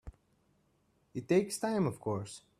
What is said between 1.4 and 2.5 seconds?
time of course.